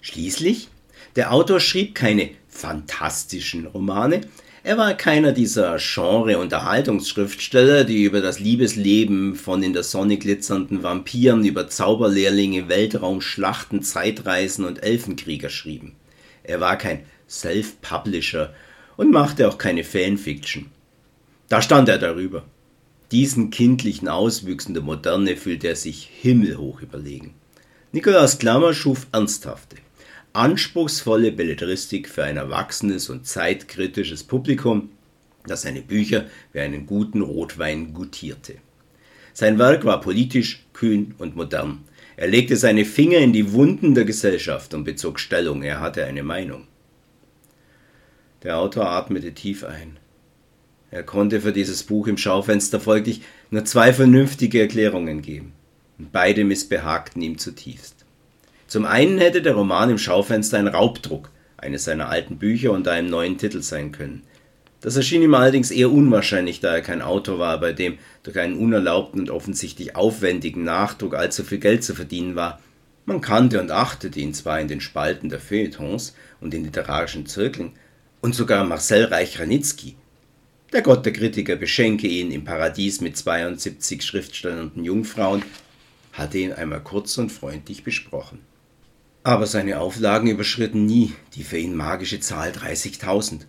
Schließlich, 0.00 0.68
der 1.16 1.32
Autor 1.32 1.60
schrieb 1.60 1.94
keine 1.94 2.30
fantastischen 2.48 3.66
Romane. 3.66 4.22
Er 4.62 4.76
war 4.76 4.94
keiner 4.94 5.32
dieser 5.32 5.78
Genre-Unterhaltungsschriftsteller, 5.78 7.84
die 7.84 8.02
über 8.02 8.20
das 8.20 8.40
Liebesleben 8.40 9.34
von 9.34 9.62
in 9.62 9.72
der 9.72 9.84
Sonne 9.84 10.18
glitzernden 10.18 10.82
Vampiren, 10.82 11.44
über 11.44 11.68
Zauberlehrlinge, 11.68 12.68
Weltraumschlachten, 12.68 13.82
Zeitreisen 13.82 14.64
und 14.64 14.82
Elfenkrieger 14.82 15.48
schrieben. 15.48 15.94
Er 16.42 16.60
war 16.60 16.76
kein 16.76 17.04
Self-Publisher 17.28 18.52
und 18.96 19.10
machte 19.10 19.48
auch 19.48 19.58
keine 19.58 19.84
Fanfiction. 19.84 20.66
Da 21.48 21.62
stand 21.62 21.88
er 21.88 21.98
darüber. 21.98 22.44
Diesen 23.10 23.50
kindlichen 23.50 24.08
Auswüchsen 24.08 24.74
der 24.74 24.82
Moderne 24.82 25.36
fühlte 25.36 25.68
er 25.68 25.76
sich 25.76 26.10
himmelhoch 26.20 26.82
überlegen. 26.82 27.34
Nikolaus 27.92 28.38
Klammer 28.38 28.74
schuf 28.74 29.06
ernsthafte, 29.12 29.76
anspruchsvolle 30.34 31.32
Belletristik 31.32 32.06
für 32.08 32.24
ein 32.24 32.36
erwachsenes 32.36 33.08
und 33.08 33.26
zeitkritisches 33.26 34.24
Publikum, 34.24 34.90
das 35.46 35.62
seine 35.62 35.80
Bücher 35.80 36.26
wie 36.52 36.60
einen 36.60 36.84
guten 36.84 37.22
Rotwein 37.22 37.94
gutierte. 37.94 38.56
Sein 39.32 39.58
Werk 39.58 39.86
war 39.86 40.02
politisch, 40.02 40.66
kühn 40.74 41.14
und 41.16 41.34
modern. 41.34 41.84
Er 42.16 42.28
legte 42.28 42.56
seine 42.56 42.84
Finger 42.84 43.18
in 43.18 43.32
die 43.32 43.52
Wunden 43.52 43.94
der 43.94 44.04
Gesellschaft 44.04 44.74
und 44.74 44.84
bezog 44.84 45.18
Stellung, 45.18 45.62
er 45.62 45.80
hatte 45.80 46.04
eine 46.04 46.22
Meinung. 46.22 46.66
Der 48.42 48.58
Autor 48.58 48.90
atmete 48.90 49.32
tief 49.32 49.64
ein. 49.64 49.96
Er 50.90 51.02
konnte 51.02 51.40
für 51.40 51.52
dieses 51.52 51.82
Buch 51.82 52.06
im 52.06 52.16
Schaufenster 52.16 52.80
folglich 52.80 53.22
nur 53.50 53.64
zwei 53.64 53.92
vernünftige 53.92 54.60
Erklärungen 54.60 55.22
geben. 55.22 55.52
und 55.98 56.12
beide 56.12 56.44
missbehagten 56.44 57.20
ihm 57.22 57.38
zutiefst. 57.38 58.04
Zum 58.68 58.84
einen 58.84 59.18
hätte 59.18 59.42
der 59.42 59.54
Roman 59.54 59.90
im 59.90 59.98
Schaufenster 59.98 60.58
ein 60.58 60.68
Raubdruck 60.68 61.30
eines 61.56 61.84
seiner 61.84 62.08
alten 62.08 62.38
Bücher 62.38 62.72
unter 62.72 62.92
einem 62.92 63.10
neuen 63.10 63.36
Titel 63.36 63.62
sein 63.62 63.92
können. 63.92 64.22
Das 64.80 64.94
erschien 64.94 65.22
ihm 65.22 65.34
allerdings 65.34 65.72
eher 65.72 65.90
unwahrscheinlich, 65.90 66.60
da 66.60 66.74
er 66.74 66.82
kein 66.82 67.02
Autor 67.02 67.40
war, 67.40 67.58
bei 67.58 67.72
dem 67.72 67.98
durch 68.22 68.38
einen 68.38 68.56
unerlaubten 68.56 69.22
und 69.22 69.30
offensichtlich 69.30 69.96
aufwendigen 69.96 70.62
Nachdruck 70.62 71.16
allzu 71.16 71.42
viel 71.42 71.58
Geld 71.58 71.82
zu 71.82 71.96
verdienen 71.96 72.36
war. 72.36 72.60
Man 73.04 73.20
kannte 73.20 73.60
und 73.60 73.72
achtete 73.72 74.20
ihn 74.20 74.34
zwar 74.34 74.60
in 74.60 74.68
den 74.68 74.80
Spalten 74.80 75.30
der 75.30 75.40
Feuilletons 75.40 76.14
und 76.40 76.54
in 76.54 76.64
literarischen 76.64 77.26
Zirkeln, 77.26 77.72
und 78.20 78.34
sogar 78.34 78.64
Marcel 78.64 79.04
Reich-Ranitzky, 79.04 79.96
der 80.72 80.82
Gott 80.82 81.06
der 81.06 81.12
Kritiker, 81.12 81.56
beschenke 81.56 82.06
ihn 82.06 82.30
im 82.30 82.44
Paradies 82.44 83.00
mit 83.00 83.16
72 83.16 84.02
Schriftstellern 84.02 84.70
und 84.74 84.84
Jungfrauen, 84.84 85.42
hatte 86.12 86.38
ihn 86.38 86.52
einmal 86.52 86.80
kurz 86.80 87.16
und 87.18 87.30
freundlich 87.30 87.84
besprochen. 87.84 88.40
Aber 89.22 89.46
seine 89.46 89.80
Auflagen 89.80 90.30
überschritten 90.30 90.86
nie 90.86 91.12
die 91.34 91.42
für 91.42 91.58
ihn 91.58 91.74
magische 91.74 92.20
Zahl 92.20 92.50
30.000. 92.50 93.40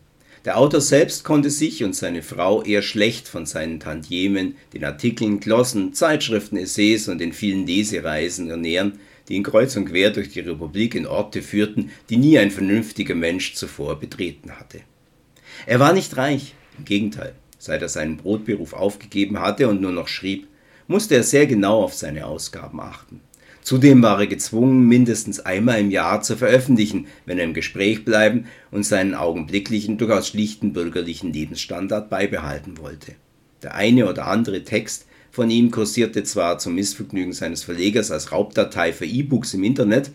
Der 0.46 0.58
Autor 0.58 0.80
selbst 0.80 1.26
konnte 1.26 1.50
sich 1.50 1.84
und 1.84 1.96
seine 1.96 2.24
Frau 2.24 2.64
eher 2.64 2.82
schlecht 2.82 3.28
von 3.28 3.46
seinen 3.46 3.80
Tantiemen, 3.80 4.56
den 4.74 4.86
Artikeln, 4.86 5.42
Glossen, 5.42 5.94
Zeitschriften, 5.94 6.58
Essays 6.58 7.10
und 7.10 7.20
den 7.20 7.34
vielen 7.34 7.68
Lesereisen 7.68 8.50
ernähren, 8.50 9.00
die 9.28 9.36
ihn 9.36 9.44
kreuz 9.44 9.76
und 9.76 9.86
quer 9.86 10.12
durch 10.12 10.30
die 10.30 10.40
Republik 10.40 10.96
in 10.96 11.06
Orte 11.06 11.42
führten, 11.42 11.92
die 12.10 12.18
nie 12.18 12.40
ein 12.40 12.52
vernünftiger 12.52 13.16
Mensch 13.16 13.54
zuvor 13.56 14.00
betreten 14.00 14.52
hatte. 14.58 14.80
Er 15.66 15.80
war 15.80 15.92
nicht 15.92 16.16
reich, 16.16 16.56
im 16.80 16.86
Gegenteil, 16.86 17.34
seit 17.58 17.82
er 17.82 17.90
seinen 17.90 18.18
Brotberuf 18.18 18.74
aufgegeben 18.74 19.40
hatte 19.40 19.68
und 19.68 19.82
nur 19.82 19.92
noch 19.92 20.08
schrieb, 20.08 20.48
musste 20.88 21.16
er 21.16 21.24
sehr 21.24 21.46
genau 21.46 21.84
auf 21.84 21.94
seine 21.94 22.26
Ausgaben 22.26 22.80
achten. 22.80 23.22
Zudem 23.62 24.02
war 24.02 24.20
er 24.20 24.28
gezwungen, 24.28 24.88
mindestens 24.88 25.40
einmal 25.42 25.80
im 25.80 25.92
Jahr 25.92 26.22
zu 26.22 26.36
veröffentlichen, 26.36 27.08
wenn 27.26 27.38
er 27.38 27.44
im 27.44 27.54
Gespräch 27.54 28.04
bleiben 28.04 28.46
und 28.72 28.84
seinen 28.84 29.14
augenblicklichen, 29.14 29.98
durchaus 29.98 30.30
schlichten 30.30 30.74
bürgerlichen 30.74 31.32
Lebensstandard 31.32 32.10
beibehalten 32.10 32.80
wollte. 32.80 33.14
Der 33.62 33.76
eine 33.76 34.10
oder 34.10 34.28
andere 34.28 34.64
Text 34.64 35.06
von 35.30 35.50
ihm 35.50 35.70
kursierte 35.70 36.24
zwar 36.24 36.58
zum 36.58 36.76
Missvergnügen 36.76 37.34
seines 37.34 37.64
Verlegers 37.64 38.10
als 38.10 38.32
Raubdatei 38.32 38.94
für 38.94 39.06
E-Books 39.06 39.54
im 39.54 39.64
Internet, 39.64 40.12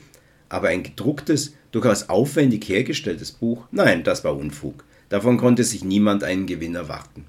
aber 0.49 0.69
ein 0.69 0.83
gedrucktes, 0.83 1.55
durchaus 1.71 2.09
aufwendig 2.09 2.69
hergestelltes 2.69 3.33
Buch, 3.33 3.67
nein, 3.71 4.05
das 4.05 4.25
war 4.25 4.37
Unfug. 4.37 4.84
Davon 5.09 5.37
konnte 5.37 5.65
sich 5.65 5.85
niemand 5.85 6.25
einen 6.25 6.47
Gewinn 6.47 6.75
erwarten. 6.75 7.27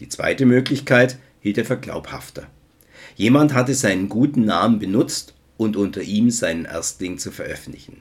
Die 0.00 0.08
zweite 0.08 0.46
Möglichkeit 0.46 1.18
hielt 1.40 1.58
er 1.58 1.64
für 1.64 1.78
glaubhafter. 1.78 2.46
Jemand 3.16 3.54
hatte 3.54 3.74
seinen 3.74 4.08
guten 4.08 4.44
Namen 4.44 4.78
benutzt 4.78 5.34
und 5.56 5.76
unter 5.76 6.02
ihm 6.02 6.30
seinen 6.30 6.64
Erstling 6.64 7.18
zu 7.18 7.30
veröffentlichen. 7.30 7.98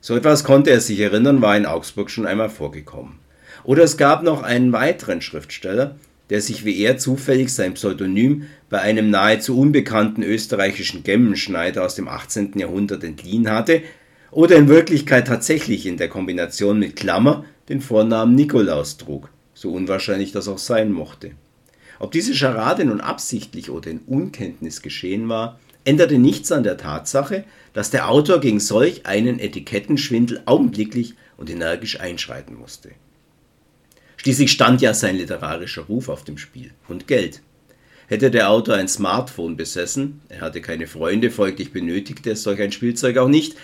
So 0.00 0.16
etwas 0.16 0.44
konnte 0.44 0.70
er 0.70 0.80
sich 0.80 1.00
erinnern, 1.00 1.42
war 1.42 1.56
in 1.56 1.66
Augsburg 1.66 2.10
schon 2.10 2.26
einmal 2.26 2.50
vorgekommen. 2.50 3.18
Oder 3.62 3.84
es 3.84 3.96
gab 3.96 4.22
noch 4.22 4.42
einen 4.42 4.72
weiteren 4.72 5.22
Schriftsteller, 5.22 5.96
der 6.30 6.40
sich 6.40 6.64
wie 6.64 6.80
er 6.80 6.98
zufällig 6.98 7.52
sein 7.52 7.74
Pseudonym 7.74 8.46
bei 8.70 8.80
einem 8.80 9.10
nahezu 9.10 9.58
unbekannten 9.58 10.22
österreichischen 10.22 11.02
Gemmenschneider 11.02 11.84
aus 11.84 11.94
dem 11.94 12.08
18. 12.08 12.58
Jahrhundert 12.58 13.04
entliehen 13.04 13.50
hatte, 13.50 13.82
oder 14.30 14.56
in 14.56 14.68
Wirklichkeit 14.68 15.28
tatsächlich 15.28 15.86
in 15.86 15.96
der 15.96 16.08
Kombination 16.08 16.78
mit 16.78 16.96
Klammer 16.96 17.44
den 17.68 17.80
Vornamen 17.80 18.34
Nikolaus 18.34 18.96
trug, 18.96 19.30
so 19.54 19.72
unwahrscheinlich 19.72 20.32
das 20.32 20.48
auch 20.48 20.58
sein 20.58 20.92
mochte. 20.92 21.32
Ob 21.98 22.12
diese 22.12 22.34
Scharade 22.34 22.84
nun 22.84 23.00
absichtlich 23.00 23.70
oder 23.70 23.90
in 23.90 24.00
Unkenntnis 24.00 24.82
geschehen 24.82 25.28
war, 25.28 25.58
änderte 25.84 26.18
nichts 26.18 26.50
an 26.50 26.62
der 26.62 26.76
Tatsache, 26.76 27.44
dass 27.72 27.90
der 27.90 28.08
Autor 28.08 28.40
gegen 28.40 28.60
solch 28.60 29.06
einen 29.06 29.38
Etikettenschwindel 29.38 30.42
augenblicklich 30.46 31.14
und 31.36 31.50
energisch 31.50 32.00
einschreiten 32.00 32.56
musste. 32.56 32.90
Schließlich 34.16 34.50
stand 34.50 34.80
ja 34.80 34.94
sein 34.94 35.16
literarischer 35.16 35.82
Ruf 35.82 36.08
auf 36.08 36.24
dem 36.24 36.38
Spiel 36.38 36.70
und 36.88 37.06
Geld. 37.06 37.42
Hätte 38.06 38.30
der 38.30 38.50
Autor 38.50 38.76
ein 38.76 38.88
Smartphone 38.88 39.56
besessen, 39.56 40.20
er 40.28 40.42
hatte 40.42 40.60
keine 40.60 40.86
Freunde, 40.86 41.30
folglich 41.30 41.72
benötigte 41.72 42.30
er 42.30 42.36
solch 42.36 42.60
ein 42.60 42.72
Spielzeug 42.72 43.16
auch 43.18 43.28
nicht, 43.28 43.56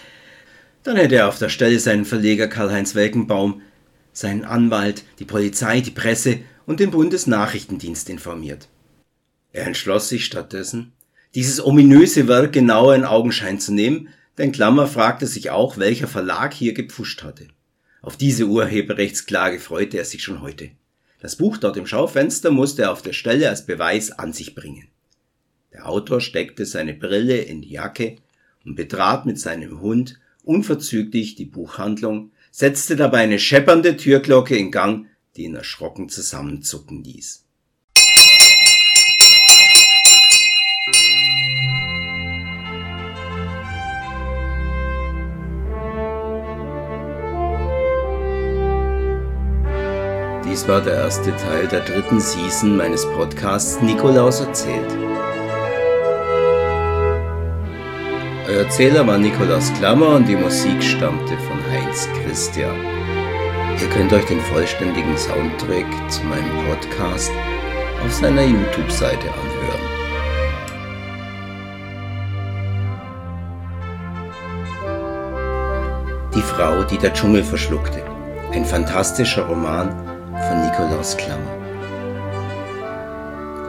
dann 0.83 0.97
hätte 0.97 1.17
er 1.17 1.29
auf 1.29 1.39
der 1.39 1.51
Stelle 1.51 1.79
seinen 1.79 2.07
Verleger 2.07 2.49
Karl-Heinz 2.49 2.95
Welkenbaum, 2.95 3.61
seinen 4.13 4.45
Anwalt, 4.45 5.05
die 5.19 5.25
Polizei, 5.25 5.81
die 5.81 5.91
Presse 5.91 6.39
und 6.67 6.81
den 6.81 6.91
Bundesnachrichtendienst 6.91 8.09
informiert. 8.09 8.69
Er 9.53 9.67
entschloss 9.67 10.09
sich 10.09 10.25
stattdessen, 10.25 10.93
dieses 11.35 11.65
ominöse 11.65 12.29
Werk 12.29 12.53
genauer 12.53 12.95
in 12.95 13.05
Augenschein 13.05 13.61
zu 13.61 13.73
nehmen, 13.73 14.09
denn 14.39 14.53
Klammer 14.53 14.87
fragte 14.87 15.27
sich 15.27 15.51
auch, 15.51 15.79
welcher 15.79 16.09
Verlag 16.09 16.55
hier 16.55 16.73
gepfuscht 16.73 17.23
hatte. 17.23 17.49
Auf 18.03 18.17
diese 18.17 18.47
Urheberrechtsklage 18.47 19.61
freute 19.61 19.99
er 19.99 20.05
sich 20.05 20.23
schon 20.23 20.41
heute. 20.41 20.71
Das 21.21 21.37
Buch 21.37 21.59
dort 21.59 21.77
im 21.77 21.87
Schaufenster 21.87 22.51
musste 22.51 22.83
er 22.83 22.93
auf 22.93 23.03
der 23.03 23.13
Stelle 23.13 23.49
als 23.49 23.67
Beweis 23.67 24.11
an 24.11 24.33
sich 24.33 24.55
bringen. 24.55 24.89
Der 25.73 25.89
Autor 25.89 26.21
steckte 26.21 26.65
seine 26.65 26.95
Brille 26.95 27.37
in 27.37 27.61
die 27.63 27.71
Jacke 27.71 28.17
und 28.65 28.75
betrat 28.75 29.27
mit 29.27 29.39
seinem 29.39 29.81
Hund 29.81 30.19
unverzüglich 30.43 31.35
die 31.35 31.45
Buchhandlung, 31.45 32.33
setzte 32.51 32.97
dabei 32.97 33.19
eine 33.19 33.39
scheppernde 33.39 33.97
Türglocke 33.97 34.57
in 34.57 34.71
Gang, 34.71 35.07
die 35.37 35.45
ihn 35.45 35.55
erschrocken 35.55 36.09
zusammenzucken 36.09 37.03
ließ. 37.03 37.45
Dies 50.45 50.67
war 50.67 50.81
der 50.81 50.95
erste 50.95 51.35
Teil 51.37 51.69
der 51.69 51.81
dritten 51.81 52.21
Season 52.21 52.77
meines 52.77 53.07
Podcasts 53.07 53.81
Nikolaus 53.83 54.41
erzählt. 54.41 54.91
Erzähler 58.59 59.07
war 59.07 59.19
Nikolaus 59.19 59.73
Klammer 59.75 60.09
und 60.17 60.27
die 60.27 60.37
Musik 60.37 60.83
stammte 60.83 61.37
von 61.39 61.59
Heinz 61.71 62.09
Christian. 62.23 62.77
Ihr 63.81 63.89
könnt 63.89 64.13
euch 64.13 64.25
den 64.27 64.41
vollständigen 64.41 65.17
Soundtrack 65.17 65.87
zu 66.11 66.25
meinem 66.25 66.67
Podcast 66.69 67.31
auf 68.05 68.13
seiner 68.13 68.43
YouTube-Seite 68.43 69.29
anhören. 69.29 69.81
Die 76.35 76.43
Frau, 76.43 76.83
die 76.85 76.99
der 76.99 77.13
Dschungel 77.13 77.45
verschluckte. 77.45 78.03
Ein 78.53 78.65
fantastischer 78.65 79.43
Roman 79.43 79.91
von 80.33 80.63
Nikolaus 80.65 81.17
Klammer. 81.17 81.57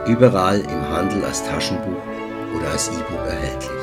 Überall 0.08 0.62
im 0.62 0.90
Handel 0.90 1.24
als 1.26 1.44
Taschenbuch 1.44 2.02
oder 2.56 2.72
als 2.72 2.90
E-Book 2.90 3.28
erhältlich. 3.28 3.81